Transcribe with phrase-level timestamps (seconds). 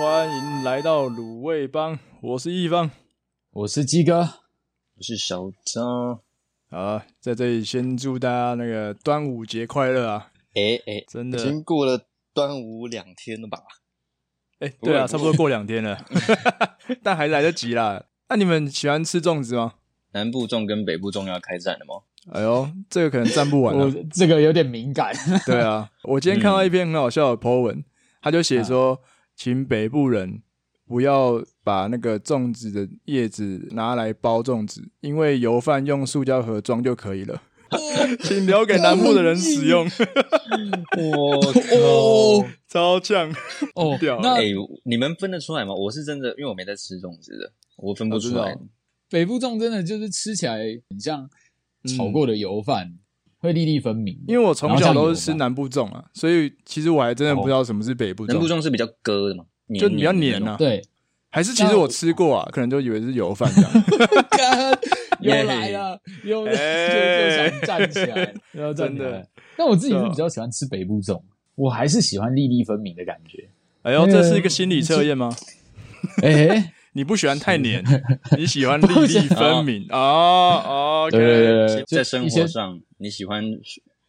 [0.00, 2.90] 欢迎来到卤味帮，我是易方，
[3.50, 6.18] 我是鸡哥，我是小张。
[6.70, 10.30] 好，在这里先祝大家那个端午节快乐啊！
[10.54, 13.58] 哎哎、欸，真的，已经过了端午两天了吧？
[14.60, 16.02] 哎、欸，对啊，差不多过两天了，
[17.04, 18.02] 但还来得及啦。
[18.30, 19.74] 那、啊、你们喜欢吃粽子吗？
[20.12, 22.02] 南部粽跟北部粽要开战了吗？
[22.32, 23.84] 哎呦，这个可能站不完了。
[23.84, 25.14] 我这个有点敏感。
[25.44, 27.84] 对啊，我今天看到一篇很好笑的 po 文，嗯、
[28.22, 28.94] 他就写说。
[28.94, 28.98] 啊
[29.42, 30.42] 请北部人
[30.86, 37.42] 不要把那个粽子的叶子拿来包粽子，因为油饭用塑胶盒装就可以了。
[38.20, 39.88] 请留给南部的人使用。
[40.98, 41.36] 我
[41.72, 43.30] 哦，超强
[43.76, 43.98] 哦！
[44.22, 45.72] 那哎、欸，你们分得出来吗？
[45.72, 48.54] 我是真的，因为我没在吃粽子的，我分不出来。
[49.08, 50.58] 北部粽真的就是吃起来
[50.90, 51.26] 很像
[51.96, 52.98] 炒过的油饭，嗯、
[53.40, 54.16] 会粒粒分明。
[54.28, 58.28] 因为我从小都是吃南部粽啊，所以其实我还真的不知道什么是北部粽。
[58.28, 59.44] 南部粽是比较割的嘛，
[59.78, 60.56] 就比较黏啊。
[60.56, 60.80] 对，
[61.30, 63.72] 还是其实我吃过啊，可能就以为是油饭这样。
[65.20, 69.26] 又来了，又就想站起来，又站起来。
[69.56, 71.20] 但我自己是比较喜欢吃北部粽，
[71.56, 73.50] 我还是喜欢粒粒分明的感觉。
[73.82, 75.30] 哎呦，这是一个心理测验吗？
[76.24, 77.84] 哎，你不喜欢太黏，
[78.36, 83.44] 你 喜欢粒粒分明啊？OK，对对，在生活上你喜欢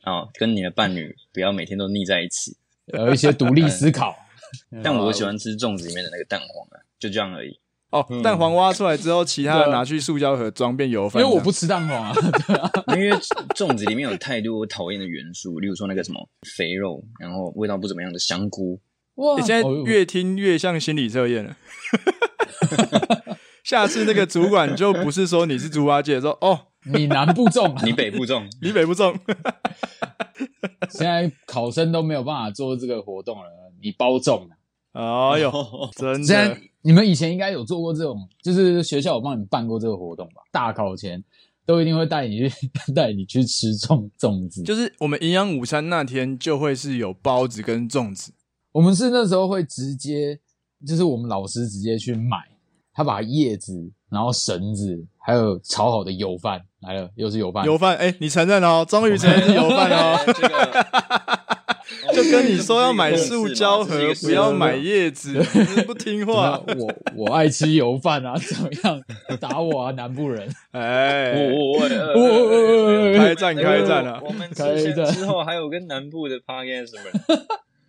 [0.03, 4.15] 啊，跟你的伴侣不要每天都腻在一起，有 一些独立思考。
[4.83, 7.57] 但我喜欢吃粽子里面的那个蛋黄啊，就这样而已。
[7.91, 11.21] 哦，蛋黄挖出来之后，其他的拿去塑胶盒装变油饭。
[11.21, 12.13] 因为我不吃蛋黄啊，
[12.47, 13.11] 对啊，因为
[13.55, 18.79] 粽子里面有太多我讨厌的元素，例如说那个什么肥肉，然后味道不怎么样的香菇。
[19.15, 21.55] 哇，你现在越听越像心理测验了。
[23.63, 26.59] 下次那个主管就不是说你是猪八戒，说哦，
[26.93, 29.15] 你南部粽， 你北部粽，你北部粽。
[30.89, 33.45] 现在考生都没有办法做这个活动了，
[33.81, 34.47] 你包粽。
[34.93, 35.51] 哎呦，
[35.95, 36.57] 真的。
[36.83, 40.41] 你们以前应该有做过这种，就是学校有帮你们办过这个活动吧？
[40.51, 41.23] 大考前
[41.65, 42.51] 都一定会带你去
[42.95, 48.33] 带你去吃粽粽子，就是我们营养午餐那天就会是有包子跟粽子。
[48.71, 50.39] 我们是那时候会直接，
[50.87, 52.37] 就是我们老师直接去买，
[52.93, 53.73] 他把叶子、
[54.09, 57.65] 然后绳子还有炒好的油饭来了，又是油饭。
[57.65, 60.19] 油饭，哎、欸，你承认哦，终于承认是油饭哦。
[60.33, 60.87] 这个。
[62.13, 65.33] 就跟你说要买塑胶盒，不要买叶子，
[65.75, 66.59] 你不听话。
[66.77, 69.01] 我我爱吃油饭啊，怎么样？
[69.39, 70.49] 打我啊，南部人！
[70.71, 74.21] 哎，我我我开战开战了！
[74.25, 77.37] 我们开战之后还有跟南部的 podcast 什么？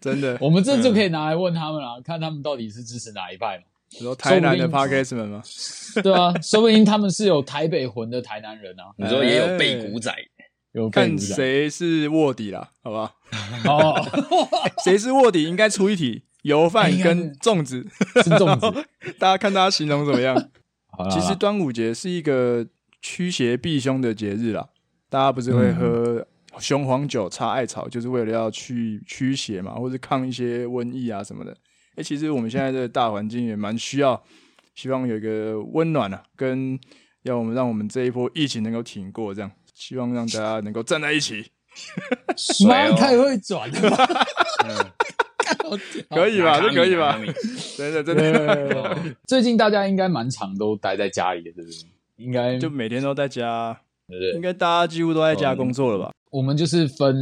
[0.02, 3.64] 真的， 我们这就可以拿来问他们了，看他们到底是支持哪一派嘛？
[3.92, 5.42] 你说台南的 podcast 们吗？
[6.02, 8.84] 对啊，说不定他们是有台北魂的台南人啊。
[8.96, 10.12] 你说也有背骨仔。
[10.72, 13.14] 有看谁是卧底啦，好不好？
[13.68, 13.94] 哦，
[14.82, 15.44] 谁是卧底？
[15.44, 17.86] 应该出一题，油饭跟粽子，
[18.24, 18.86] 是粽子。
[19.18, 20.34] 大家看大家形容怎么样？
[21.10, 22.66] 其实端午节是一个
[23.02, 24.70] 驱邪避凶的节日啦。
[25.10, 26.26] 大家不是会喝
[26.58, 31.56] 雄黄酒、插艾草，就是为了要去驱邪嘛，或者抗一些瘟疫啊什么的。
[31.96, 34.22] 哎，其实我们现在这个大环境也蛮需要，
[34.74, 36.78] 希望有一个温暖啊，跟
[37.22, 39.50] 要我们让我们这一波疫情能够挺过这样。
[39.74, 41.44] 希望让大家能够站在一起，
[42.68, 43.74] 妈太会转了，
[46.10, 46.60] 可以吧？
[46.60, 47.18] 这可以吧？
[47.76, 48.96] 真的真的，
[49.26, 51.76] 最近大家应该蛮常都待在家里的，对不对？
[52.16, 53.76] 应该就每天都在家，
[54.06, 54.32] 对不对？
[54.34, 56.12] 应该大家几乎都在家工作了吧？
[56.32, 57.14] 我们就是分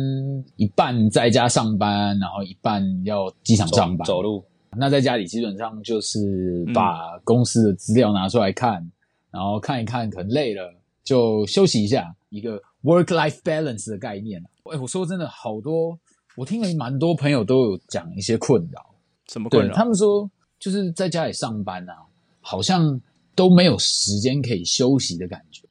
[0.54, 4.44] 一半在家上班，然后一半要机场上班走路。
[4.76, 8.88] 那在家里基本上就是把公司的资料拿出来看，
[9.32, 10.72] 然后看一看，可能累了
[11.03, 12.15] 就休息一下。
[12.28, 14.41] 一个 work-life balance 的概念
[14.71, 15.98] 哎、欸，我说真的，好多
[16.37, 18.94] 我听了蛮多朋友都有讲一些困扰。
[19.27, 19.75] 什么困扰？
[19.75, 21.94] 他们说就是在家里上班啊，
[22.41, 23.00] 好像
[23.34, 25.66] 都没有时间可以休息的感觉。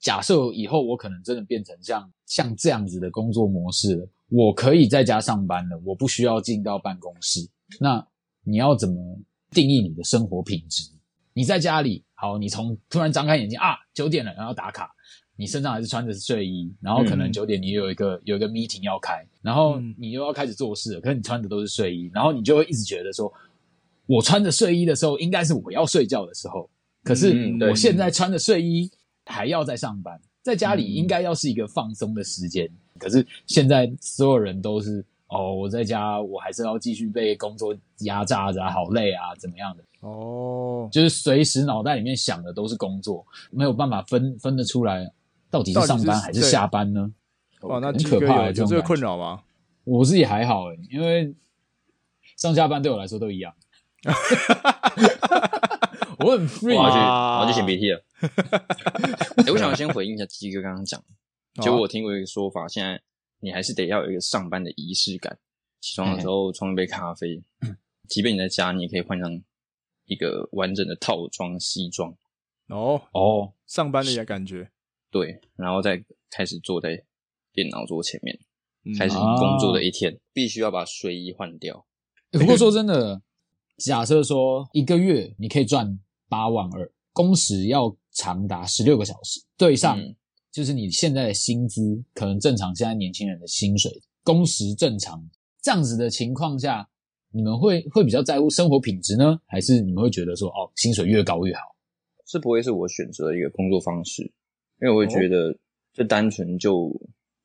[0.00, 7.46] 假设以后我可能真的变成像像这样子的工作模式了，我可以在家上班了，我不需要进到办公室。
[7.78, 8.02] 那
[8.42, 9.20] 你要怎么
[9.50, 10.90] 定义你的生活品质？
[11.34, 14.90] 你在家里，好，你从突然张开眼睛啊，九点了，然后打卡。
[15.36, 23.30] 你身上还是穿着睡衣，然后可能九点你有一个、嗯、有一个 meeting 要开，然后你又要开始做事了，可是你穿的都是睡衣，然后你就会一直觉得说，
[24.06, 26.70] 我穿着睡衣的时候应该是我要睡觉的时候，
[27.04, 28.90] 可是我现在穿着睡衣
[29.26, 32.68] 还要在上班，在家里应该要是一个放松的时间，
[32.98, 39.84] 可是现在所有人都是哦，我在家我还是要继续被工作压榨着，好累啊，怎么样的？
[40.00, 45.12] 哦，就是随时脑袋里面想的都是工作，没有办法分分得出来。
[45.48, 47.12] 到底是上班还是下班呢？
[47.60, 49.42] 哇，那很可怕，有这个困扰吗？
[49.84, 51.34] 我自己还好诶，因为
[52.36, 53.54] 上下班对我来说都一样。
[56.24, 58.04] 我很 free，我要去，我要去擤鼻涕了。
[59.36, 61.02] 哎、欸，我想先回应一下鸡哥刚刚讲，
[61.62, 63.00] 就我听过一个说法，现在
[63.40, 65.38] 你还是得要有一个上班的仪式感。
[65.80, 67.42] 起床的时候冲一杯咖啡，
[68.08, 69.42] 即便你在家，你也可以换上
[70.04, 72.16] 一个完整的套装西装。
[72.68, 74.70] 哦哦，上班的感觉。
[75.10, 77.04] 对，然后再开始坐在
[77.52, 78.38] 电脑桌前面，
[78.84, 81.84] 嗯、开始工作的一天，啊、必须要把睡衣换掉。
[82.30, 83.20] 不过说真的，
[83.76, 85.98] 假设说一个月你可以赚
[86.32, 89.98] 八万二，工时要长达十六个小时，对上
[90.50, 93.92] 就是你现在的薪资，可能正常现在年轻人的薪水，
[94.24, 95.22] 工时正常。
[95.60, 96.88] 这样子的情况下，
[97.32, 101.60] 你们会会比较在乎生活品质呢，还是你们会觉得说，哦，薪水越高越好？
[102.24, 104.22] 这不会是我选择的一个工作方式，
[104.80, 105.54] 因为我会觉得
[105.92, 106.90] 这单纯就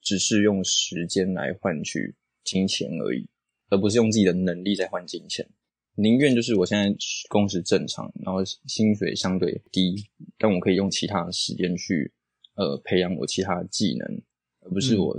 [0.02, 3.28] 只是用时间来换取金钱而已，
[3.70, 5.46] 而不是用自己的能力在换金钱。
[5.98, 6.96] 宁愿就是我现在
[7.30, 9.96] 工时正常，然后薪水相对低，
[10.38, 12.12] 但我可以用其他的时间去
[12.56, 14.22] 呃培养我其他的技能，
[14.62, 15.18] 而不是我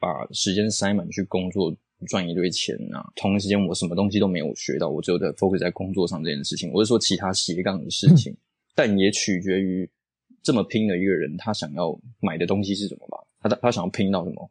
[0.00, 1.76] 把时间塞满去工作。
[2.06, 3.02] 赚一堆钱啊！
[3.16, 6.70] 同一时间我什么东西都没有学到，我只有在 focus 在工作上这件事情。
[6.70, 8.36] 我是说其他斜杠的事情，嗯、
[8.76, 9.90] 但也取决于
[10.42, 13.16] 这么拼的一个人，他想要买的东西是什么吧？
[13.40, 14.50] 他他想要拼到什么？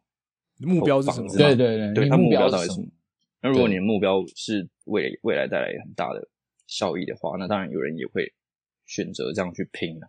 [0.58, 1.32] 目标是什么？
[1.38, 2.88] 对对对，对他目标到底是什么？
[3.40, 6.28] 那如果你的目标是为未来带来很大的
[6.66, 8.32] 效益的话，那当然有人也会
[8.86, 10.08] 选择这样去拼了。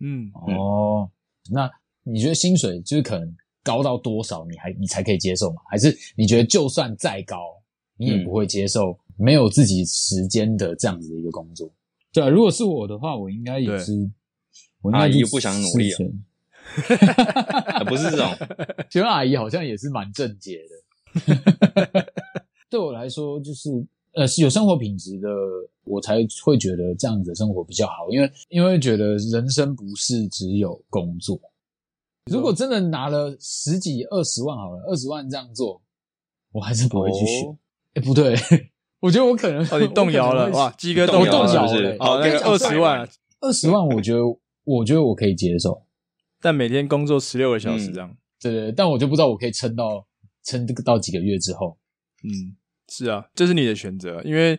[0.00, 1.10] 嗯，嗯哦，
[1.50, 1.70] 那
[2.02, 3.36] 你觉得薪水就是可能？
[3.66, 5.60] 高到多少你还你才可以接受吗？
[5.68, 7.60] 还是你觉得就算再高，
[7.96, 11.68] 你也不会接受没有自己时间的这样子的一个工作？
[12.12, 13.92] 对啊，如果是我的话，我应该也是，
[14.82, 15.98] 我应该阿姨又不想努力了，
[17.90, 18.32] 不是这种。
[18.88, 22.12] 其实阿姨好像也是蛮正解的。
[22.68, 23.70] 对我来说，就是
[24.12, 25.28] 呃，是有生活品质的，
[25.84, 31.38] 我才会觉得这样子的生活比较好，因为因为觉得人生不是只有工作。
[32.30, 35.80] 如果真的拿了十几二十万好了，二十万这样做，
[36.50, 37.44] 我还是不会去选。
[37.44, 37.56] 哎、哦，
[37.94, 38.34] 欸、不对，
[39.00, 41.96] 我觉得我可能哦，你动摇了 哇，鸡哥动摇了，是不是？
[42.00, 43.08] 好，那个二十万，
[43.40, 44.18] 二十万，我觉得
[44.64, 45.82] 我觉得我可以接受，
[46.40, 50.04] 但每天工作十六个小时这样，嗯、对，对对，但我就不知道我可以撑到
[50.42, 51.76] 撑这个到几个月之后。
[52.26, 52.56] 嗯，
[52.88, 54.58] 是啊，这是你的选择，因为。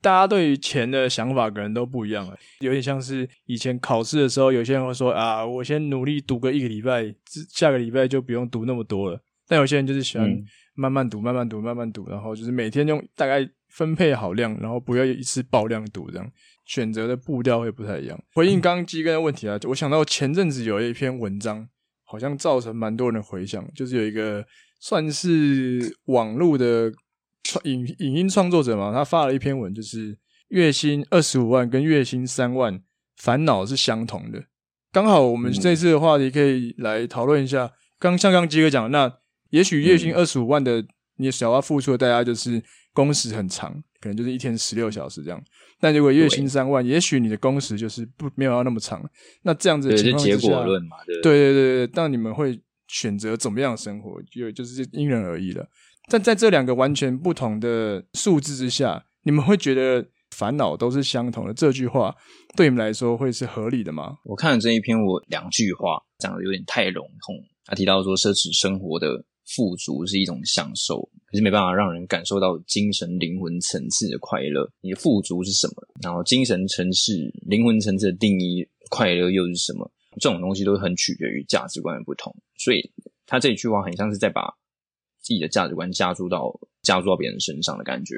[0.00, 7.14] 大家对于钱的想法可能都不一样了，有点像是以前考试的时候，有些人会说啊，我先努力读个一个礼拜，
[7.48, 9.18] 下个礼拜就不用读那么多了。
[9.48, 10.30] 但有些人就是喜欢
[10.74, 16.30] 慢慢读，慢慢读，慢慢读，然后就是每天用大概分配好量，然后不要一次爆量读，这样
[16.66, 18.22] 选择的步调会不太一样。
[18.34, 21.66] 回应刚刚鸡哥的问题啊，我想到前阵子有一篇文章，
[22.04, 24.44] 好像造成蛮多人的回响，就是有一个
[24.80, 26.92] 算是网络的。
[27.44, 30.18] 创影影音创作者嘛，他发了一篇文，就是
[30.48, 32.82] 月薪二十五万跟月薪三万
[33.16, 34.42] 烦恼是相同的。
[34.90, 37.70] 刚好我们这次的话题可以来讨论一下。
[37.98, 39.12] 刚像刚鸡哥讲，那
[39.50, 40.84] 也许月薪二十五万的，
[41.16, 42.62] 你想要付出的代价就是
[42.92, 45.42] 工时很长，可能就是一天十六小时这样。
[45.80, 49.02] 但如果月薪三万，也许你的工时就是不没有要那么长。
[49.42, 55.66] 那这样子的情况之下，结果论嘛，对对对对，但你们会选择怎么样的生活，就就是因人而异了。
[56.08, 61.54] 但在这两个完全不同的数字之下，你们会觉得烦恼都是相同的？
[61.54, 62.14] 这句话
[62.56, 64.18] 对你们来说会是合理的吗？
[64.24, 67.36] 我看了这一篇，我两句话讲的有点太笼统。
[67.64, 69.24] 他提到说，奢侈生活的
[69.56, 74.70] 富足是一种享受，可是没办法让人感受到精神灵魂层次的快乐。
[74.82, 75.74] 你的富足是什么？
[76.02, 77.12] 然后精神层次、
[77.46, 79.90] 灵魂层次的定义，快乐又是什么？
[80.20, 82.34] 这种东西都很取决于价值观的不同。
[82.58, 82.92] 所以
[83.26, 84.54] 他这一句话很像是在把。
[85.24, 88.16] 自己的价值观加注到加注到别人身上的感觉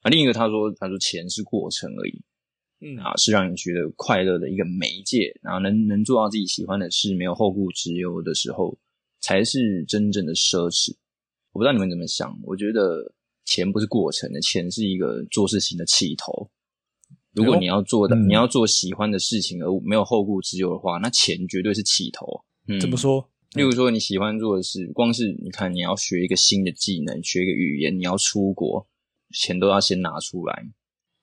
[0.00, 2.22] 啊，另一个他说他说钱是过程而已，
[2.80, 8.78] 嗯啊，是让你觉得快乐的一个媒介，然后能能做到自己喜欢的事，没有后顾之忧的时候，
[9.20, 10.96] 才是真正的奢侈。
[11.52, 13.12] 我不知道你们怎么想，我觉得
[13.44, 16.50] 钱不是过程的，钱是一个做事情的起头。
[17.34, 22.26] 如果你要做的，嗯、你要做喜欢的事情而没有后顾之忧的话，那钱绝对是起头。
[22.66, 23.28] 嗯、怎么说？
[23.54, 28.86] 例如说，你喜欢做的事，光是你看，你要学一个新的技能，学一个语言，你要出国，
[29.34, 30.68] 钱都要先拿出来。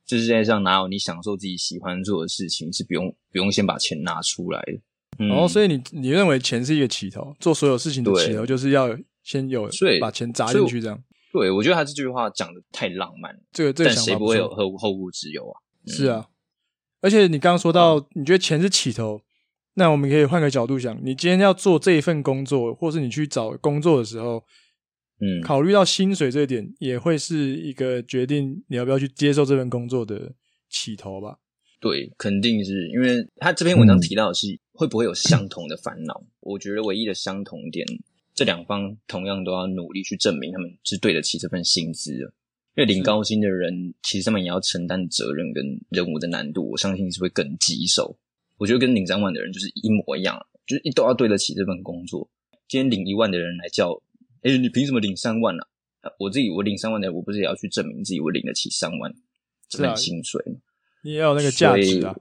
[0.07, 4.79] 这世界上哪有你享受自己喜欢做的事情是不用不用先把钱拿出来的？
[5.19, 8.89] 嗯、哦，所以你你认为钱是一个起头，做所有事情的起头就是要
[9.23, 11.03] 先有，所以把钱砸进去这样。
[11.31, 15.61] 对，我觉得他这句话讲的太浪漫了，这个这个但谁不会有后后顾之忧啊？
[15.85, 16.27] 嗯、是啊，
[17.01, 19.21] 而且你刚刚说到，哦、你觉得钱是起头。
[19.75, 24.43] 那我们可以换个角度想，你今天要做这一份工作，或是你去找工作的时候，
[25.19, 30.33] 嗯，考虑到薪水这一点，也会是一个决定你要不要去接受这份工作的
[30.69, 31.37] 起头吧？
[31.81, 36.19] 对，肯定是因为他这篇文章提到的是会不会有相同的烦恼。
[36.23, 37.85] 嗯、我觉得唯一的相同点，
[38.33, 42.33] 这两方同样都要努力去证明他们是对得起这份薪资的。
[42.77, 48.17] 因为领高薪的人，其实他们也要承担责任跟任务的难度，我相信是会更棘手。
[48.57, 52.29] 我觉得跟领三万的人就是一模一样，就是一都要对得起这份工作。
[52.67, 53.91] 今天领一万的人来叫，
[54.41, 55.67] 哎，你凭什么领三万啊？
[56.19, 59.13] 我自己我领三万的，我不是也要去证明自己我领得起三万
[59.69, 60.59] 这份薪水吗？
[61.03, 62.15] 你也要有那个价值啊。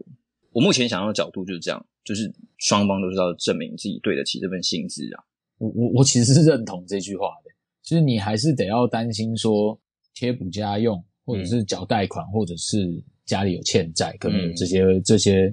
[0.53, 5.25] 我目前想要的角度就是这样，就是双方都是要证明自己对得起这份薪资啊。
[5.59, 7.51] 我我我其实是认同这句话的，
[7.83, 9.81] 就是你还是得要担心说。
[10.17, 15.53] 贴补家用，或者是缴贷款，嗯、或者是家里有欠债，可能有这些、嗯、这些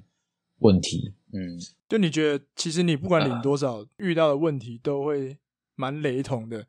[0.62, 1.14] 问题。
[1.34, 5.38] 嗯，就你觉得，其实你不管领多少，啊、遇到的问题都会
[5.76, 6.66] 蛮雷同的。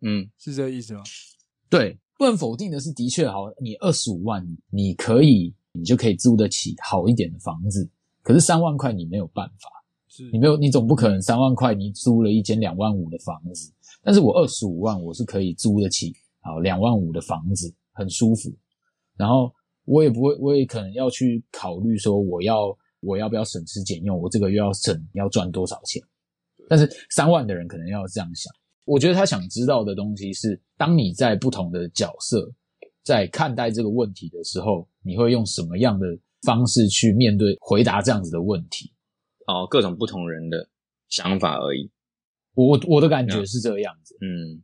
[0.00, 1.02] 嗯，是这个意思吗？
[1.70, 7.88] 对，不能否定的是，的确好，你二十五万，你可以，你就可以租得起好一点的房子。
[8.22, 9.68] 可是三万块，你没有办法，
[10.08, 13.72] 是你没有，你总不可能三万块你租了一间两万五的房子。
[14.02, 16.14] 但是我二十五万，我是可以租得起。
[16.40, 18.50] 好，两万五的房子很舒服，
[19.16, 19.52] 然后
[19.84, 26.02] 我也不会，我也可能要去考虑说，我要我要不要省吃俭用，我这个月要省要赚多少钱？
[26.68, 28.52] 但是三万的人可能要这样想，
[28.84, 32.52] 我觉得他想知道的东西是，当你在不同的角色
[33.02, 36.06] 在看待这个问题的时候，你会用什么样的
[36.42, 38.92] 方式去面对回答这样子的问题？
[39.46, 40.68] 哦，各种不同人的
[41.08, 41.90] 想法而已。
[42.54, 44.62] 我我的感觉是这个样子，嗯。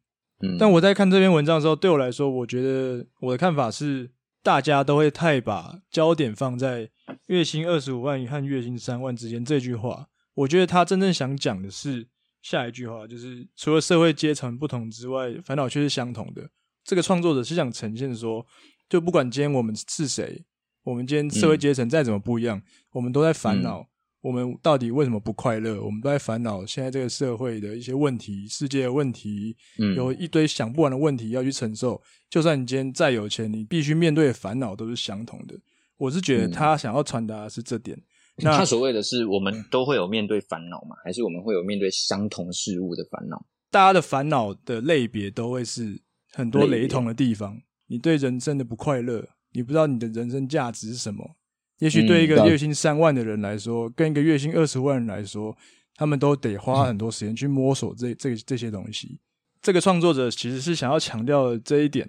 [0.59, 4.11] 但我在看这篇文章的时候，对我来说，我觉得我的看法是，
[4.45, 6.91] 大家都会太把焦点放在
[7.29, 10.09] 月薪二十五万和月薪三万之间这句话。
[10.35, 12.07] 我觉得他真正想讲的是
[12.43, 16.51] 下一句话，就是除了社会阶层不同之外，烦恼却是相同的。
[16.85, 18.47] 这个创作者是想呈现说，
[18.87, 20.45] 就不管今天我们是谁，
[20.83, 22.61] 我们今天社会阶层再怎么不一样，
[22.91, 23.89] 我们都在烦恼。
[24.25, 25.79] 我们到底为什么不快乐？
[25.85, 32.01] 我们都在烦恼现在这个社会的一些问题、世界的问题，嗯，有一堆想不完的问题要去承受。
[32.31, 35.55] 就算你今天再有钱，你必须面对的烦恼都是相同的。
[35.99, 37.95] 我是觉得他想要传达的是这点。
[37.99, 40.97] 嗯、那他所谓的是，我们都会有面对烦恼吗？
[41.05, 43.45] 还是我们会有面对相同事物的烦恼？
[43.71, 46.01] 大家的烦恼的类别都会是
[46.33, 47.61] 很多雷同的地方。
[47.89, 51.37] 你对人生的不快乐，你不知道你的人生价值是什么。
[51.79, 55.57] 也许对一个月薪三万的人来说，嗯、跟一个月薪二十万人来说，
[55.97, 59.19] 他们都得花很多时间去摸索这这这些东西。
[59.61, 62.09] 这个创作者其实是想要强调的这一点。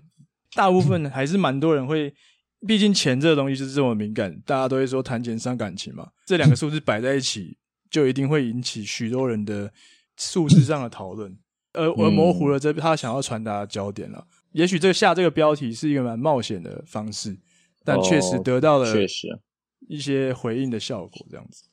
[0.53, 2.13] 大部分还是蛮多人会，
[2.65, 6.09] 毕竟钱这个东西就是这么敏感，大家都会说谈钱伤感情嘛。
[6.25, 7.57] 这两个数字摆在一起，
[7.89, 9.71] 就一定会引起许多人的
[10.15, 11.37] 数字上的讨论，
[11.73, 14.25] 而而模糊了这他想要传达的焦点了。
[14.53, 17.37] 也许这个下这个标题是一个蛮冒险的方式，
[17.83, 19.27] 但确实得到了确实。
[19.87, 21.65] 一些回应的效果，这样子。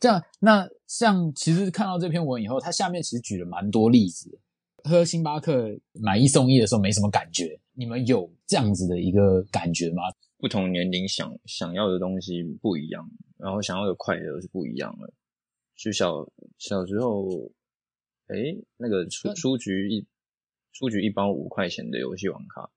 [0.00, 4.38] 这样，那像其实看到这篇文以后，它下面其实举了蛮多例子。
[4.84, 10.04] 喝星巴克买一送一的时候没什么感觉，你们有这样子的一个感觉吗？
[10.38, 15.12] 不同年龄想想要的东西不一样，然后想要的快乐是不一样的。
[15.74, 16.24] 就小
[16.58, 17.28] 小时候，
[18.28, 18.36] 哎，
[18.76, 20.06] 那个出书局一
[20.72, 22.70] 出局一包五块钱的游戏网卡，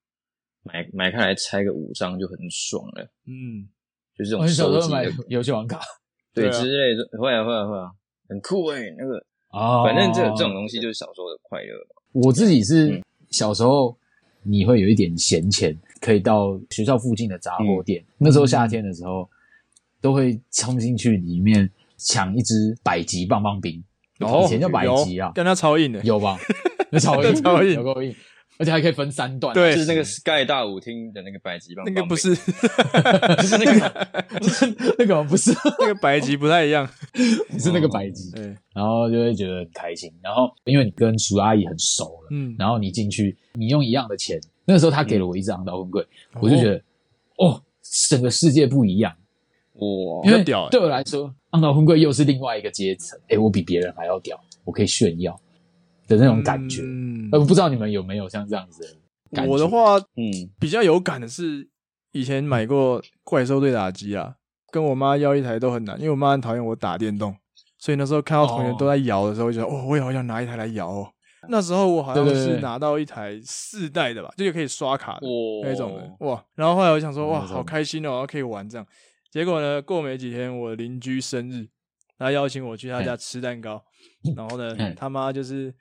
[0.63, 3.11] 买买开来拆个五张就很爽了。
[3.27, 3.69] 嗯。
[4.23, 5.79] 就是这种收集的游戏王卡，
[6.33, 7.91] 对之类的，会啊会啊会啊，
[8.29, 9.17] 很酷诶、欸、那个
[9.49, 11.73] 啊，反正这这种东西就是小时候的快乐。
[12.13, 13.97] 我自己是小时候，
[14.43, 18.01] 你会有一点闲钱，可以到学校附近的杂货店。
[18.01, 19.27] 嗯、那时候夏天的时候，
[19.99, 23.83] 都会冲进去里面抢一支百吉棒棒冰，
[24.19, 26.37] 以前叫百吉啊，跟它超硬的，有吧？
[26.91, 28.13] 那超硬，超硬，有够硬。
[28.61, 34.07] 而且还可以分三段，对，是那个 Sky 大舞厅的那个百吉棒棒， 那个不是，不是那个，
[34.39, 35.51] 不是那个，不是。
[35.79, 36.87] 那个百吉不太一样，
[37.49, 46.05] 不 是那个百吉，对，然后就会觉得很开心，然后因为你跟叔阿姨很熟了，嗯，然后你进去，你用一样的钱，那个时候他给了我一只昂道婚柜，
[46.39, 46.79] 我就觉得，
[47.37, 47.59] 哦，
[48.09, 49.11] 整个世界不一样，
[49.73, 55.35] 哇，因为屌，对我来说，昂道婚柜又是另外一个阶层，诶，我比别人还要屌，我可以炫耀。
[56.17, 58.89] 的那种感觉，嗯，呃，不知道你们有没有像这样子的
[59.31, 59.51] 感觉？
[59.51, 61.69] 我的话，嗯，比较有感的是
[62.11, 64.35] 以前买过怪兽对打机啊，
[64.71, 67.35] 跟我妈要一台都很难，因为我妈很讨厌我打电动，
[67.77, 71.11] 所以那时候看到同学都在摇的时候，我就觉得哦，我也好想拿一台来摇哦。
[71.49, 75.27] 那时候我好像是拿到一台四代的吧，就是可以刷卡的
[75.63, 76.45] 那种的，哇！
[76.53, 78.85] 然后后来我想说，哇，好开心哦，可以玩这样。
[79.31, 81.67] 结果呢，过没几天，我邻居生日，
[82.19, 83.83] 他邀请我去他家吃蛋糕，
[84.37, 85.73] 然后呢，他妈就是。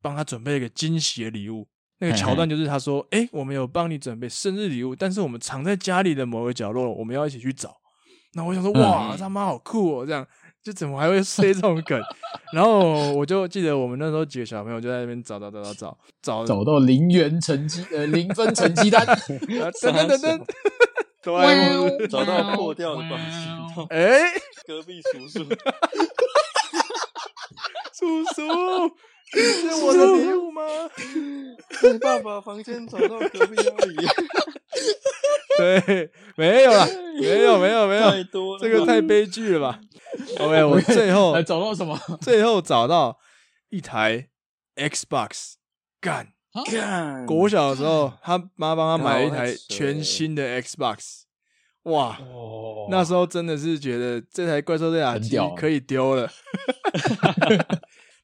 [0.00, 1.66] 帮他准备一个惊喜的礼物，
[1.98, 7.76] 那个桥段就是他说：“哎、欸，我们有帮你准备生日礼物，但是我们藏在家里的某个角落，我们要一起去找。”
[8.34, 10.26] 那我想说：“哇，他妈好酷哦！”这样
[10.62, 12.00] 就怎么还会塞这种梗？
[12.52, 20.46] 然后我就记得我们那时候几个小朋友就在那边找找找找找找找到零元成绩呃零分成绩单，等等等等，
[22.08, 23.24] 找到破掉的东西，
[23.90, 24.20] 哎，
[24.68, 25.44] 隔壁叔叔，
[27.98, 28.42] 叔叔。
[29.32, 30.62] 这是我的礼物吗？
[31.82, 33.96] 你爸爸房间找到隔壁阿姨。
[35.58, 36.86] 对，没有了，
[37.20, 39.80] 没有，没有，没有，太多了，这个太悲剧了吧
[40.38, 41.98] ？OK， 我最后还找到什么？
[42.20, 43.18] 最后找到
[43.70, 44.28] 一台
[44.76, 45.54] Xbox，
[46.00, 46.28] 干
[46.70, 47.26] 干！
[47.26, 51.22] 国小的时候，他妈帮他买了一台全新的 Xbox，
[51.84, 52.18] 哇！
[52.90, 56.30] 那时候真的是觉得这台怪兽对打机可以丢了。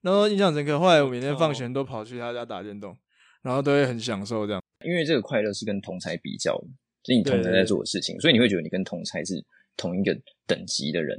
[0.04, 2.94] 然后印象深刻，后来我每天放学都跑去他家打电动，
[3.40, 4.62] 然后都会很享受这样。
[4.84, 6.66] 因为这个快乐是跟同才比较的，
[7.06, 9.42] 是你同才在做的事情，所以你会觉得你跟同才是
[9.78, 10.14] 同一个
[10.46, 11.18] 等级的人。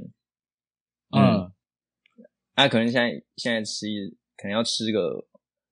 [1.10, 1.52] 嗯，嗯
[2.54, 5.26] 啊，可能现在现在吃一，可能要吃个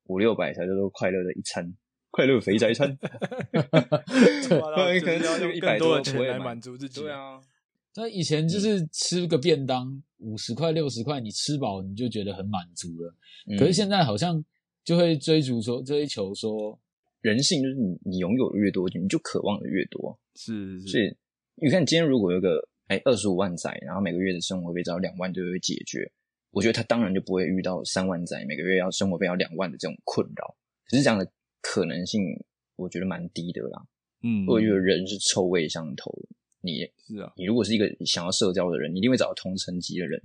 [0.08, 1.72] 五六百才叫做快乐的一餐，
[2.10, 2.98] 快乐肥宅餐。
[4.50, 7.00] 可能要用一百多的钱来满足自己。
[7.00, 7.40] 对啊。
[7.94, 13.14] 那以前就是吃个便当五十块六十块，你吃饱你就觉得很满足了。
[13.46, 14.42] 嗯、可是现在好像
[14.82, 16.78] 就会追逐说追求说
[17.20, 20.18] 人性，就是你你拥有的越多，你就渴望的越多。
[20.34, 21.16] 是，是，是，所以
[21.56, 26.10] 你看今天如果有个哎二十五万载，然后每个月的生活费只要两万就会解决，
[26.50, 30.56] 我觉得他当然就不会遇到三万载每个月要生活费要两万的这种困扰。
[30.90, 32.22] 可是这样的可能性，
[32.76, 33.86] 我觉得蛮低的啦。
[34.22, 36.28] 嗯，我觉得人是臭味相投的。
[36.64, 40.22] 你是啊，你如果是一个想要社交的人，你一定会找到同层级的人。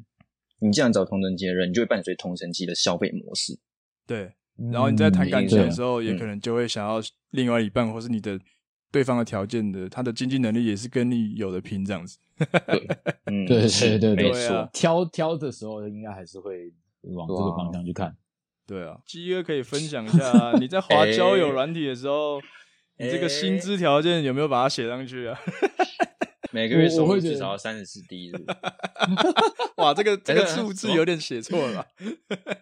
[0.61, 3.57] 你既然找同层级的人，你就会伴随同层级的消费模式。
[4.07, 4.33] 对，
[4.71, 8.39] 然后你在谈感情的时候，也可能就会想要另外一半，或是你的
[8.91, 12.17] 对方的条件的，他的经济能力也是跟你有的拼这样子。
[12.37, 12.87] 对，
[13.27, 14.69] 嗯，对对对，没错。
[14.73, 18.15] 挑挑的时候，应该还是会往这个方向去看。
[18.65, 22.41] 对啊，鸡哥可以分享一下，你在滑 交友软体的时候，
[22.97, 25.39] 你这个薪资条件有没有把它写上去啊？
[26.51, 28.57] 每个月收入至少要三十四 D 是不是？
[29.77, 31.87] 哇，这个这个数字有点写错了吧？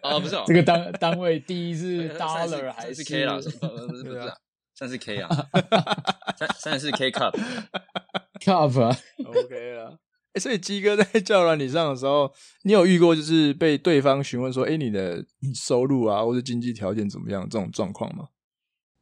[0.02, 3.36] 啊， 不是，这个单单位第一是 dollar 还是 K 啦？
[3.36, 4.32] 不是不是不是，
[4.74, 5.28] 三十 K 啊，
[6.36, 7.34] 三三十四 K cup
[8.40, 9.98] cup OK 了。
[10.34, 12.30] 哎，所以鸡哥在交友软体上的时候，
[12.64, 15.24] 你有遇过就是被对方询问说，哎，你的
[15.54, 18.28] 收入啊，或者经济条件怎么样这种状况吗？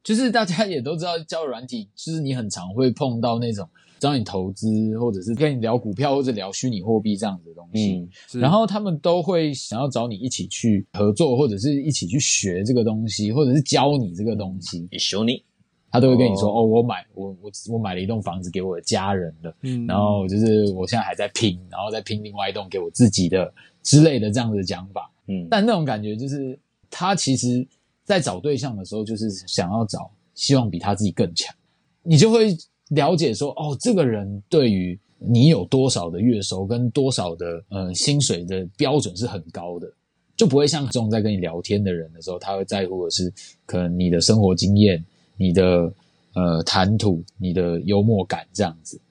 [0.01, 3.69] 就是大家也都知道，交友软体就是你很常会碰到那种。
[3.99, 4.67] 找你投资，
[4.99, 14.87] 或者是跟你聊股票，或者聊虚拟货币这样子的东西，嗯、然后他们都会想要找你一起去合作，或者是一起去学这个东西，或者是教你这个东西。
[14.99, 15.43] 教你，
[15.91, 26.57] 他都会跟你说：“哦，哦我买，我我我买了一栋房子给我的家人的，嗯，然后就是我现在还在拼，然后再拼另外一栋给我自己的之类的这样子的讲法。”嗯，但那种感觉就是
[26.89, 27.67] 他其实
[28.03, 31.55] 在找对象的时候，就是想要找希望比他自己更强，
[32.03, 32.55] 你就会。
[32.89, 39.91] 了解说哦，这个人对于你有多少的月收跟多少的呃薪水的标准是很高的，
[40.35, 43.33] 就不会像这种在跟你聊天的人的时候，他会在乎的是
[43.65, 45.03] 可能你的生活经验、
[45.35, 45.93] 你的
[46.33, 49.01] 呃谈吐、你的幽默感这样子。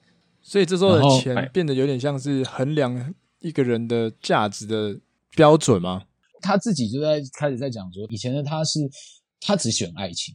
[0.42, 4.96] 所以这时候的钱变得有点像是衡量一个人的价值的
[5.34, 6.04] 标准吗？
[6.40, 8.80] 他自己就在开始在讲说，以前的他是
[9.40, 10.34] 他只选爱情。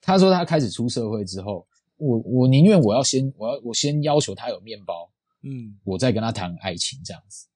[0.00, 1.64] 他说他开始出社会之后。
[1.96, 5.10] 我我宁愿我要先我要我先要求他有面包，
[5.42, 7.46] 嗯，我再跟他谈爱情这样子，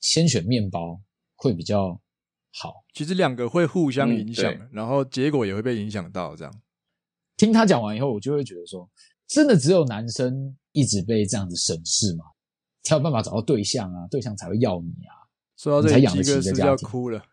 [0.00, 1.00] 先选面包
[1.36, 2.00] 会比较
[2.52, 2.84] 好。
[2.92, 6.36] 其实两个会互相影响，嗯、然后结果也会被影响到。
[6.36, 6.62] 这样
[7.36, 8.88] 听他讲完以后，我就会觉得说，
[9.26, 12.24] 真的只有男生一直被这样子审视吗？
[12.82, 15.14] 才有办法找到对象啊，对象才会要你啊。
[15.56, 17.24] 说到这里，鸡哥是要哭了？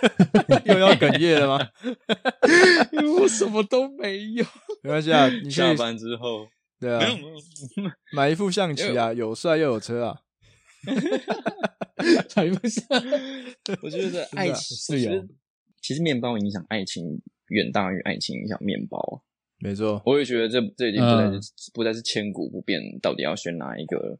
[0.64, 1.68] 又要哽咽了吗？
[2.92, 4.44] 因为我什么都没有。
[4.82, 7.00] 没关系啊，你 下班之后，对啊，
[8.12, 10.20] 买一副象棋啊，有帅又有车啊。
[12.36, 12.82] 买一副象，
[13.82, 15.28] 我觉得 爱情是有，
[15.82, 19.22] 其实面包影响爱情远大于爱情影响面包。
[19.58, 24.18] 没错，我也觉得这这已经不再是不再是千古不变，到底要选哪一个？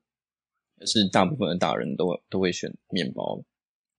[0.86, 3.42] 是大部分的大人都都会选面包。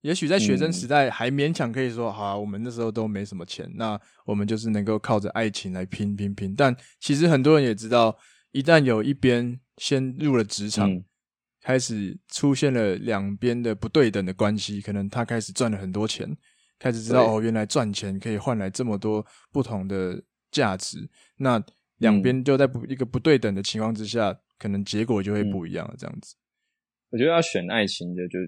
[0.01, 6.55] 也许在学生时代还勉强可以说，好啊，我们那时候都没什么钱，那我们就是能够靠着爱情来拼拼拼。
[6.55, 8.17] 但其实很多人也知道，
[8.51, 11.03] 一旦有一边先入了职场，嗯、
[11.61, 16.35] 开始出现了两边的不对等的关系，可能他开始赚了很多钱，
[16.79, 21.63] 开始知道哦，原来赚钱可以换来这么多不同的价值，那
[21.97, 25.93] 两边就在不一个不对等的情况之下，可能结果就会不一样了。
[25.95, 26.35] 这样子，
[27.11, 28.39] 我觉得要选爱情的，就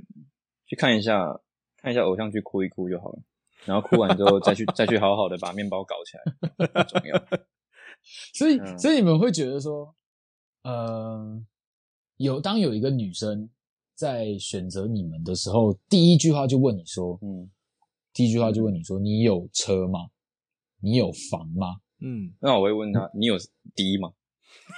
[0.74, 1.40] 去看一下，
[1.78, 3.20] 看一下偶像剧，哭一哭就好了。
[3.66, 6.24] 然后哭完之后，再去 再去好好的把面包搞起来，
[6.74, 7.24] 很重要。
[8.34, 9.96] 所以，所以你们会觉得说，
[10.64, 11.42] 呃，
[12.18, 13.50] 有当有一个女生
[13.96, 17.50] 在选择你们的时候，第一句话就问你说，嗯，
[18.12, 20.00] 第一句话就问你说，你有车吗？
[20.82, 21.78] 你有房吗？
[22.02, 23.38] 嗯，那我会问他，你有
[23.76, 24.12] D 吗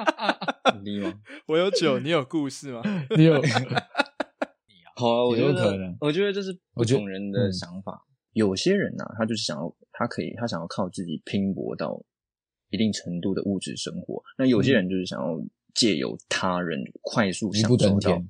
[0.86, 1.19] ？D 吗？
[1.48, 2.82] 我有酒，你有故事吗？
[3.17, 3.41] 你有。
[4.98, 8.06] 好啊，我觉得，可能，我觉得这是不同人的想法。
[8.32, 12.02] 有些人呢、啊，他就是想要，他可以，他想要靠自己拼搏到
[12.69, 14.24] 一定程度的物质生活。
[14.38, 15.38] 那有些人就是想要
[15.74, 18.24] 借由他人快速享受到，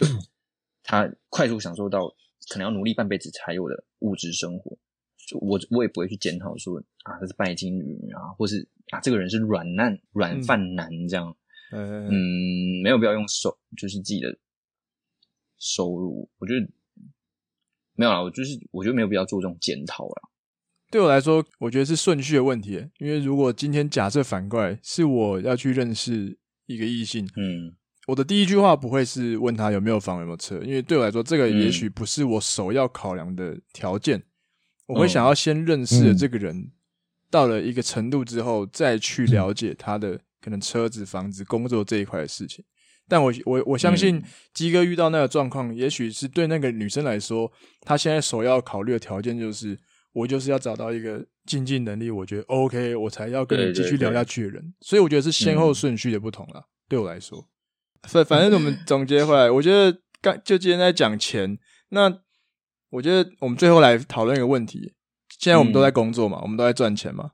[0.84, 2.06] 他快速享受到
[2.50, 4.76] 可能要努力半辈子才有的物质生活。
[5.40, 11.34] 我我也不会去检讨说啊，他是拜金女啊，或是啊，这个人是软烂软饭男这样。
[11.72, 14.38] 嗯，嗯，没有必要用手，就是自己的。
[15.56, 16.68] 收入，我觉得
[17.94, 20.28] 没有啦，我就是我觉得没有必要做这种检讨啦。
[20.90, 22.86] 对我来说，我觉得是顺序的问题。
[22.98, 27.74] 因为如果今天假设反过来是我要去认识一个异性，嗯，
[28.08, 34.18] 我的第一句话不会是问他有没有房有没有车，因为对我来说，这个也许不是我首要考量的条件。
[34.18, 34.24] 嗯、
[34.88, 36.72] 我会想要先认识了这个人，嗯、
[37.30, 42.62] 到了一个程度之后，再去了解他的可能车子、房子、工作这一块的事情。
[43.08, 49.78] 但我我我相信鸡哥遇到那个状况，也许是对那个女生来说，她现在首要考虑的条件就是，
[50.12, 54.74] 我就是要找到一个经济能力，我觉得 OK，我才要跟你继续聊下去的人。
[54.80, 56.62] 所以我觉得是先后顺序的不同啦。
[56.88, 57.48] 对我来说，
[58.02, 61.58] 反反正我们 总结回来，我觉得刚就今天在讲钱，
[61.90, 62.20] 那
[62.90, 64.94] 我觉得我们最后来讨论一个问题：
[65.38, 67.32] 现在我们都在工作嘛，我们都在赚钱嘛。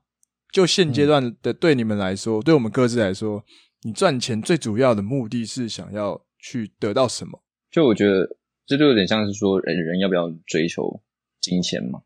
[0.51, 3.43] 就现阶段的对你们来说，对我们各自来说。
[3.83, 7.41] 你赚钱最主要的目的是想要去得到什么？
[7.71, 8.37] 就我觉得
[8.67, 11.01] 这就有点像是说，人人要不要追求
[11.39, 12.03] 金钱嘛？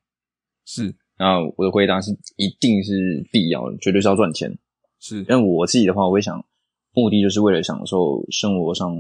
[0.64, 0.96] 是。
[1.18, 4.58] 那我的回答是，一定是必要的，绝对是要赚钱。
[5.02, 5.24] 是。
[5.28, 6.46] 但我自己的话，我会想，
[6.94, 8.96] 目的就是为了享受生活上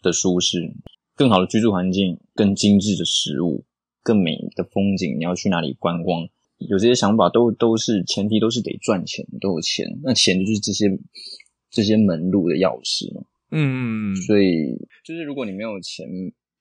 [0.00, 0.72] 的舒适，
[1.14, 3.66] 更好的居住环境，更精致的食物，
[4.02, 5.18] 更美的风景。
[5.18, 6.26] 你要去哪里观光？
[6.58, 9.86] 有这些想法都都是前提，都是得赚钱，都有钱。
[10.02, 10.98] 那钱就是这些。
[11.68, 14.72] 这些门路的钥匙嘛，嗯嗯嗯，所以
[15.04, 16.06] 就是如果你没有钱，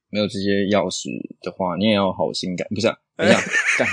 [0.10, 1.08] 没有这些钥匙
[1.40, 2.88] 的话，你也要好心肝，不是？
[3.16, 3.40] 等一下，
[3.78, 3.88] 干，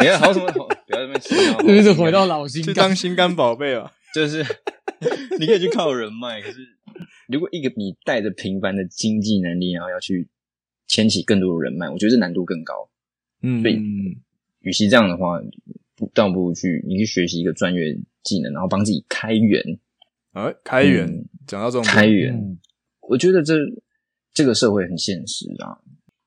[0.00, 0.66] 你要好什么好？
[0.86, 1.56] 不要这么气啊！
[1.60, 3.90] 是不是回到老心肝，去当心肝宝贝啊？
[4.12, 4.44] 就是
[5.38, 6.58] 你可以去靠人脉，可是
[7.28, 10.28] 如果一个你带着平凡的经济能力，然后要去
[10.88, 12.90] 牵起更多的人脉，我觉得这难度更高。
[13.40, 13.76] 嗯，所以
[14.66, 15.40] 与其这样的话，
[15.94, 19.62] 不倒不如去你去学习一个专业技能，然后帮自己开源。
[20.32, 21.06] 哎，开源
[21.46, 22.58] 讲、嗯、到这种开源，嗯、
[23.02, 23.54] 我觉得这
[24.34, 25.78] 这个社会很现实啊。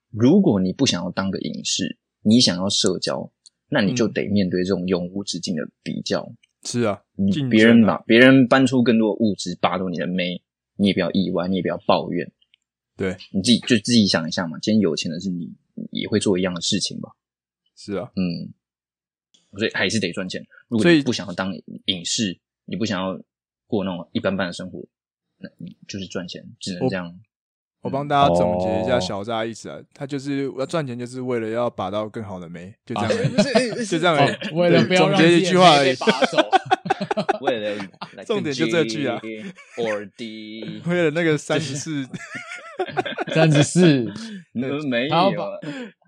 [0.10, 3.30] 如果你不想要当个影视，你想要社交，
[3.70, 6.34] 那你就得面对这种永无止境的比较。
[6.64, 10.42] 是啊，你别人把别人搬出更多物质拔走你的妹，
[10.78, 12.32] 你也不要意外，你也不要抱怨。
[12.96, 14.58] 对，你自己就自己想一下嘛。
[14.60, 15.54] 今天有钱的是你，
[15.92, 17.10] 也会做一样的事情吧？
[17.80, 18.52] 是啊，嗯，
[19.58, 20.46] 所以还是得赚钱。
[20.68, 21.54] 如果你不想要当
[21.86, 23.18] 影视，你不想要。
[23.70, 24.84] 过那种一般般的生活，
[25.38, 27.20] 那你就是赚钱，只能这样。
[27.82, 34.18] 我帮大家总结一下小扎意思啊，他就是要赚钱，就是为了要把到更好的妹，就这样，就这样。
[34.54, 35.96] 为了总结一句话而已，
[37.42, 37.86] 为了
[38.26, 39.22] 重点就这句啊。
[39.78, 42.10] or D， 为了那个三十四，
[43.30, 44.06] 三十四，
[44.54, 44.76] 没有。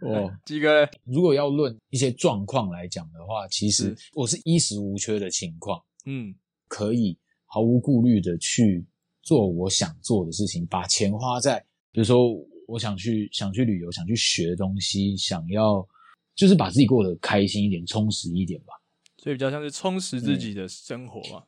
[0.01, 6.33] 哦， 鸡哥，如果要论一些状况来讲的话，其实我是衣食无缺的情况，嗯，
[6.67, 7.17] 可以。
[7.53, 8.85] 毫无顾虑的去
[9.21, 11.59] 做我想做的事情，把钱花在，
[11.91, 12.33] 比如说
[12.65, 15.85] 我想去想去旅游，想去学东西，想要
[16.33, 18.73] 就是把自己过得开心一点，充实一点吧。
[19.17, 21.43] 所以比较像是充实自己的生活嘛。
[21.43, 21.47] 嗯、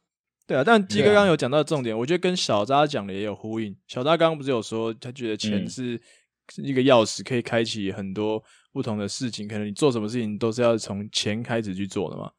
[0.53, 3.75] 对啊，但鸡哥刚刚有讲到重点，啊、我觉得跟小扎讲的也有呼应。
[3.87, 5.99] 小扎刚刚不是有说，他觉得钱是
[6.57, 8.39] 一个钥匙，可以开启很多
[8.71, 9.47] 不同的事情。
[9.47, 12.31] 可能你做什么事情都是要从钱开始去做的嘛。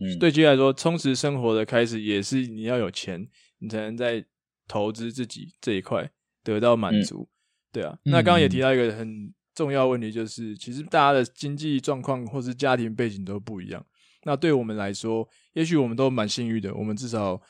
[0.00, 3.24] 嗯，对，鸡来说，充实生活的开始也是你要有钱，
[3.60, 4.24] 你才能在
[4.66, 6.10] 投资自己这一块
[6.42, 7.28] 得到满足。
[7.30, 7.30] 嗯、
[7.74, 13.86] 对啊，那刚刚也提到一个很重要问题，就是、嗯、其实大家的经济状况或是家庭背景都不一样。
[14.26, 17.40] 那对我们来说，也许我们都蛮幸运的，我们至少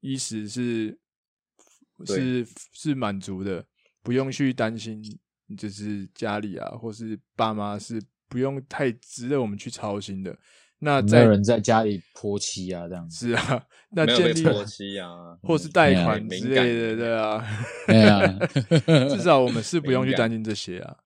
[0.00, 0.98] 衣食是
[2.04, 3.64] 是是满足的，
[4.02, 5.00] 不用去担心，
[5.56, 10.36] 就是家里啊或是爸妈是不用太值得我们去操心的。
[10.80, 15.08] 那没有人在家里泼漆啊，这样子是啊， 那建立泼漆啊，
[15.40, 17.46] 或是贷款嗯之类的，对啊，
[17.86, 20.96] 对啊，至少我们是不用去担心这些啊。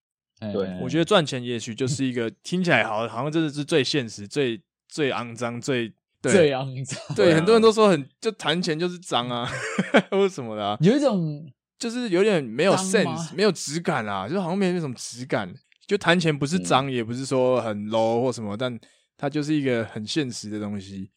[0.41, 9.49] 对哎我觉得赚钱也许就是一个听起来好，好像真的是最现实、最最肮脏、最对最肮脏，对，很多人都说很就谈钱就是脏啊，
[10.11, 11.47] 或者什么的啊，有一种
[11.79, 15.53] 就是有点没有 sense，没有质感啊，就好像没有什么质感。
[15.87, 18.79] 就谈钱不是脏，嗯也不是说很 low 或什么，但
[19.17, 21.11] 它就是一个很现实的东西。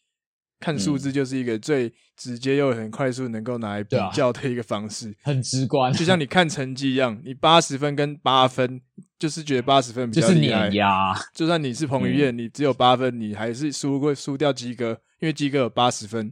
[0.62, 8.80] 看数字就是一个最直接又很快速能够拿来比较的一个方式，很直观，就像你看成绩一样，你八十分跟八分，
[9.18, 10.76] 就是觉得八十分比就是较厉害碾。
[10.76, 16.32] 压，就算你是彭于晏，你只有八分，你还是输过输掉鸡哥，因为鸡哥有八十分。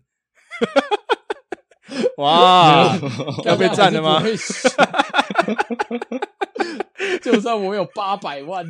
[2.18, 2.96] 哇，
[3.46, 4.22] 要被占了吗
[7.22, 8.66] 就算我有八百万，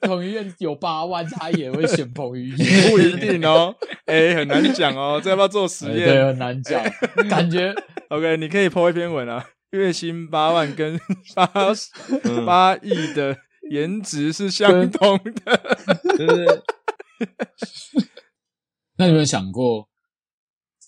[0.00, 2.58] 彭于晏有八万，他也会选彭于晏。
[2.90, 3.74] 不一定哦，
[4.06, 6.82] 哎、很难讲哦，这要不要做实验对，很难讲，
[7.28, 7.74] 感觉？
[8.08, 10.98] OK，你可以 po 一篇文啊，月薪八万跟
[11.34, 11.46] 八
[12.44, 13.36] 八亿的
[13.70, 15.78] 颜值是相同的。
[16.16, 16.62] 对对对，
[18.96, 19.88] 那有没有想过，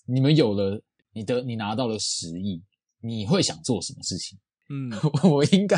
[0.07, 0.81] 你们有了
[1.13, 2.61] 你的，你拿到了十亿，
[3.01, 4.37] 你会想做什么事情？
[4.69, 4.91] 嗯，
[5.23, 5.77] 我应该，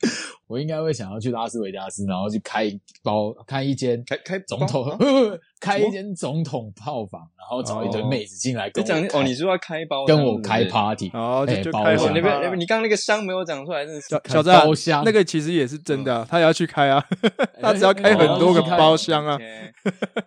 [0.46, 4.86] 我应该会想要去拉斯维加斯，然后去开一包，开一间开开总统，
[5.60, 17.04] 开一间总统炮房，然后找一堆妹子进来你跟我开讲哦，你说要开包厢，跟我开是不是 party，哦，就哎包厢那边那边，你刚刚那个箱没有讲出来，真的是小小子啊包厢那个其实也是真的啊，他也要去开啊，
[17.60, 19.36] 他只要开哎很多个哦包厢啊，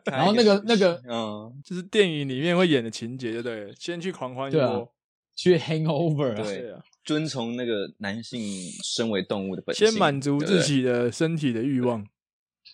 [0.05, 4.91] 然后那个那个嗯，就是电影里面会演的情节，就对了，先去狂欢一波，
[5.41, 6.35] 去 hangover，啊。
[6.43, 8.41] 对对啊，遵从那个男性
[8.83, 12.05] 身为动物的本性，先满足自己的身体的欲望。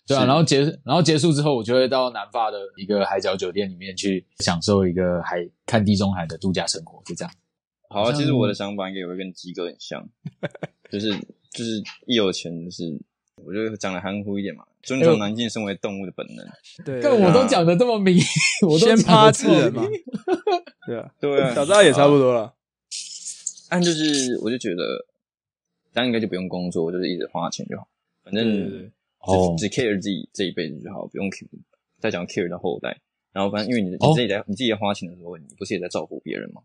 [0.07, 0.17] 对。
[0.17, 7.31] 啊，然后结然后结束之后，我就会到南法的一个海角酒店里面去享受一个海看地中海的度假生活，就这样。
[7.87, 10.03] 好啊，其实我的想法应该也会跟鸡哥很像，
[10.91, 11.11] 就是
[11.51, 12.99] 就是一有钱就是，
[13.45, 16.45] 我就讲的含糊一点嘛，尊重男性身为动物的本能。
[16.83, 18.17] 对，但我都讲的这么明，
[18.67, 19.87] 我都先趴制得这么人嘛，
[20.87, 22.53] 对啊，对啊，小赵也差不多了。
[23.69, 25.05] 但就是我就觉得，
[25.93, 27.87] 大家应该就不用工作，就是一直花钱就好，
[28.23, 28.43] 反正
[29.57, 31.47] 只只 care 自己这一辈子就好，不用 care
[31.99, 32.99] 再讲 care 的后代。
[33.31, 36.61] 然后反正因为你哦你自己在、你自己在花钱的时候，你不是也在照顾别人吗？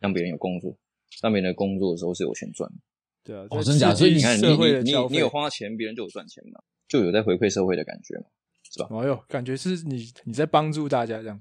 [0.00, 0.76] 让别人有工作，
[1.22, 2.76] 让别人的工作的时候是有钱赚的。
[3.24, 4.46] 对啊，哦真假所以你看，你
[4.82, 8.24] 你你有花钱，别人就有赚钱嘛，就有在回馈社会的感觉嘛。
[8.70, 11.40] 是吧哎呦，感觉是你你在帮助大家这样。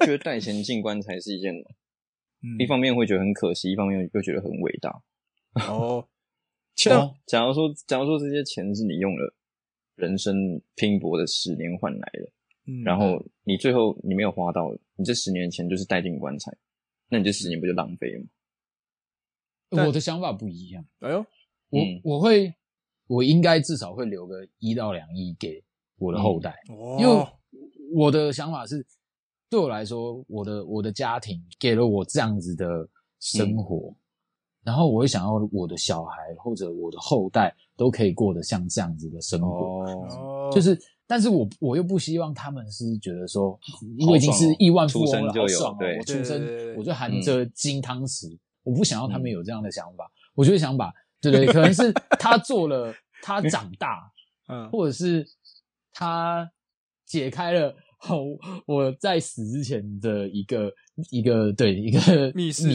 [0.00, 1.54] 觉得带钱进棺材是一件，
[2.44, 5.02] 嗯一方面会觉得很可惜，一方面又觉得很伟大。
[5.68, 6.06] 哦，
[6.90, 9.34] 哦假如说，假如说这些钱是你用了
[9.96, 12.30] 人生拼搏的十年换来的，
[12.66, 16.52] 嗯然后你最后你没有花到，你这十年钱就是带进棺材，
[17.08, 18.26] 那你这十年不就浪费了吗？
[19.86, 21.18] 我的想法不一样，哎呦，
[21.70, 22.54] 我、嗯我会，
[23.06, 25.64] 我应该至少会留个一到两亿给
[25.98, 27.26] 我的后代，哦因为
[27.92, 28.84] 我的想法是，
[29.54, 32.66] 对我来说，我的我的家庭给了我这样子的
[33.20, 33.96] 生活，嗯
[34.64, 43.56] 然后我会想要我的小孩或者我的后代都可以过得像这样子的生活，哦，哦，就是，但是我我又不希望他们是觉得说，
[44.08, 45.98] 我已经是亿万富翁了，出生就有好爽哦！
[46.00, 50.10] 我出生我就含着金汤匙，我不想要他们有这样的想法。
[50.34, 54.10] 我就会想把，对对，可能是他做了，他长大，
[54.48, 55.24] 嗯，或者是
[55.92, 56.50] 他
[57.06, 57.76] 解开了。
[58.10, 60.70] 我我在死之前的一个
[61.10, 62.68] 一个对一个密室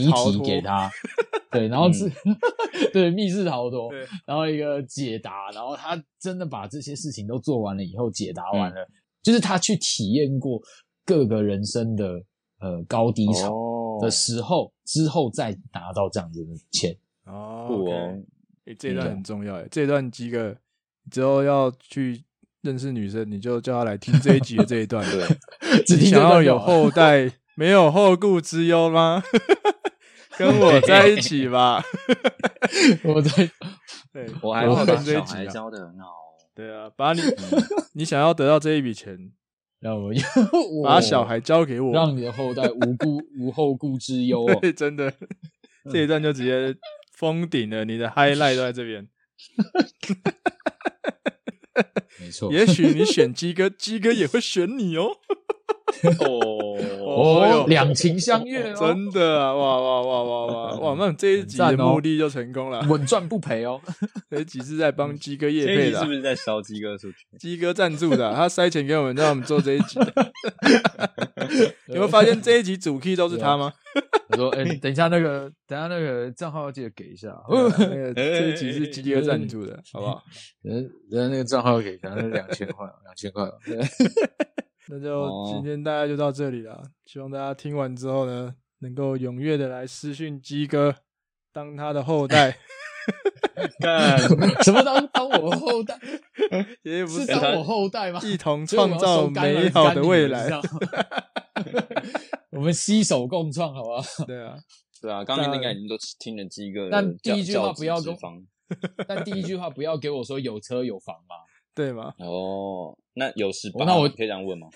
[0.44, 0.89] 给他，
[1.52, 2.10] 对，然后是，
[2.94, 4.06] 对密室逃脱，对。
[4.26, 8.88] 然后一个解答，然后他真的把这些事情都做完了以后，解答完了，
[9.22, 10.60] 就是他去体验过
[11.06, 12.22] 各个人生的
[12.60, 14.00] 呃高低潮哦。
[14.02, 16.96] 的时候，之后再拿到这样子的钱。
[17.26, 17.86] 哦，
[18.65, 20.56] 哎这一段很重要哎，这一段几个
[21.12, 22.24] 之后要去
[22.62, 25.06] 认识女生，你就叫她来听这一集的这一段。
[25.10, 29.24] 对，只想要有后 代，没有后顾之忧吗？
[30.38, 31.84] 跟我在一起吧。
[33.04, 33.50] 我在
[34.13, 35.24] 对，我还有空会把小。
[35.24, 36.08] 孩教的很好。
[36.56, 37.22] 对啊，把你
[37.93, 39.32] 你想要得到这一笔钱，
[39.80, 40.12] 让我
[40.84, 44.60] 把小孩交给我，让你的后代无顾无后顾之忧哦。
[44.62, 45.13] 对，真的
[45.89, 46.76] 这一段就直接
[47.13, 49.08] 封顶了，你的 highlight 都在这边。
[52.20, 55.12] 没错，也许你选鸡哥， 鸡哥也会选你哦。
[56.20, 59.54] 哦 哦，两情相悦哦，真的啊！
[59.54, 60.96] 哇哇哇哇哇哇！
[61.00, 63.82] 那这一集的目的就成功了，稳赚不赔哦。
[64.30, 67.26] 这一集是在帮鸡哥业配的，是不是在烧鸡哥出去？
[67.39, 70.00] 鸡哥赞助的，他塞钱给我们，让我们做这一集。
[71.88, 73.74] 有没有发现这一集主 key 都是他吗？
[74.30, 77.36] 我说：“哎，等一下那个，等下那个账号要记得给一下。
[77.80, 80.24] 那个这一集是鸡哥赞助的，好不好？
[80.62, 83.50] 人人那个账号要给一下，那两千块，两千块。”
[84.92, 90.96] 那就今天大家就到这里了，希望大家听完之后呢，能够踊跃的来私讯鸡哥，
[91.52, 92.58] 当他的后代。
[93.80, 94.17] 干
[94.63, 95.98] 什么当当我后代？
[96.84, 98.19] 也不是当我后代吗？
[98.24, 100.50] 一同创造美好的未来。
[102.52, 104.02] 我们携手共创，好不好？
[104.26, 104.56] 对啊，
[105.02, 106.89] 对啊，刚刚应该已经都听了鸡哥。
[106.91, 108.15] 但第一句话不要跟，
[109.08, 111.36] 但第一句话不要给我说有车有房嘛。
[111.76, 112.13] 对吗？
[112.17, 113.86] 哦，那有十八？
[113.86, 114.67] 那我可以这样问吗？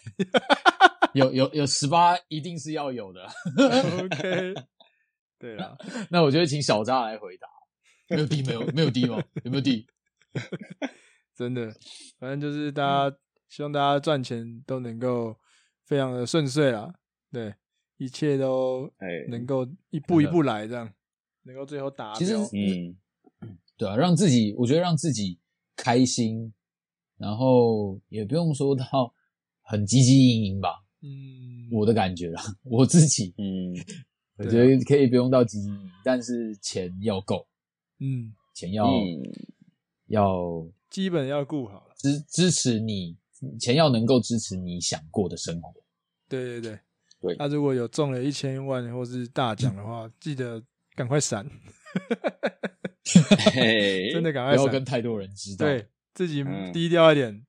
[1.13, 3.22] 有有有十八，一定是要有的。
[4.06, 4.54] OK，
[5.38, 5.76] 对啊，
[6.10, 7.48] 那我就会请小扎来回答。
[8.13, 9.23] 没有 D 没有没有 D 吗？
[9.43, 9.88] 有没有 D？
[11.36, 11.73] 真的，
[12.19, 13.17] 反正就是大家、嗯、
[13.49, 15.36] 希望大家赚钱都能够
[15.86, 16.93] 非常的顺遂啦。
[17.32, 17.54] 对，
[17.97, 18.91] 一切都
[19.30, 20.93] 能够一步一步来，这样、哎、
[21.43, 22.19] 能够最后达标。
[22.19, 22.95] 其实，嗯，
[23.78, 25.39] 对啊，让自己，我觉得让自己
[25.76, 26.54] 开心。
[27.15, 29.13] 然后也不用说到
[29.62, 33.71] 很积极营营吧，嗯，我的感觉啦， 我自己，嗯，
[34.38, 37.47] 我觉得可以不用到汲汲营营，但是钱要够，
[37.99, 39.21] 嗯，钱要、嗯、
[40.08, 43.17] 要基本要顾好了，支支持你，
[43.60, 45.73] 钱要能够支持你想过的生活，
[46.29, 46.79] 对对对。
[47.21, 50.62] 对，他、啊、如果有中了一千万或是大奖的话，嗯、 记得
[50.93, 51.49] 赶快闪，
[54.12, 55.88] 真的赶快闪，不要跟太多人知道，对。
[56.13, 57.45] 自己低调一点，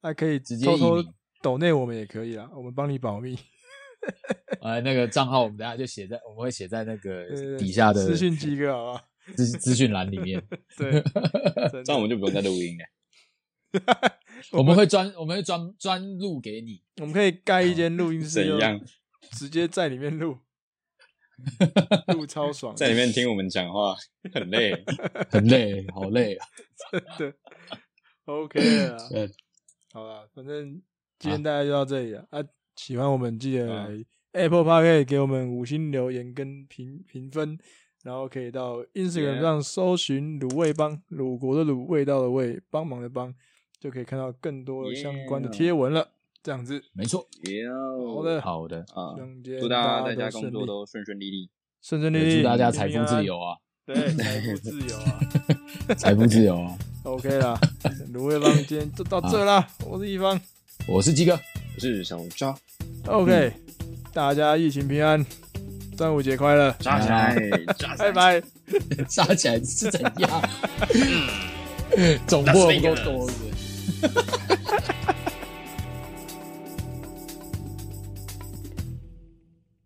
[0.00, 0.96] 还可以直接偷偷
[1.42, 3.38] 抖内我们也可以啦，我们帮你保密。
[4.62, 9.04] 哎，那个账号我们等下就写在，我们会写在那个底下的资讯几个，好不好？
[9.36, 10.42] 资资讯栏里面。
[10.76, 11.02] 对，
[11.84, 12.84] 这样我们就不用再录音了。
[14.52, 16.82] 我们会专，我们会专专录给你。
[17.00, 18.80] 我们可以盖一间录音室，怎样？
[19.32, 20.38] 直接在里面录。
[22.14, 23.96] 录超爽，在里面听我们讲话
[24.32, 24.84] 很累，
[25.30, 26.46] 很累，好累啊！
[26.92, 27.34] 真的
[28.26, 28.96] ，OK 啊，
[29.92, 30.80] 好了，反正
[31.18, 32.40] 今天大家就到这里了啊。
[32.72, 37.58] 啊，喜欢我们记得来 Apple Park 给我们五星留言跟评评分，
[38.02, 43.34] 然后可以到 Instagram 上搜寻鲁味帮，鲁国的鲁，味道的味，帮忙的帮，
[43.78, 46.08] 就可以看到更多相关的贴文了。
[46.42, 47.28] 这样子，没错。
[48.16, 49.14] 好的，好的啊！
[49.60, 51.48] 祝大家在家工作都顺顺利利，
[51.80, 52.38] 顺顺利利。
[52.38, 53.56] 祝大家财富自由啊！
[53.86, 55.20] 对，财富自由啊！
[55.94, 57.56] 财富自由啊！OK 啦，
[58.12, 59.68] 鲁味帮今天就到这啦。
[59.86, 60.40] 我是一方，
[60.88, 61.38] 我是鸡哥，
[61.82, 62.54] 我是小扎。
[63.08, 63.52] OK，
[64.12, 65.26] 大家疫情平安，
[65.96, 66.70] 端午节快乐！
[66.78, 67.36] 扎起来，
[67.98, 68.40] 拜拜！
[69.08, 70.42] 扎 起来是怎样？
[72.28, 74.51] 总部不够多是不是？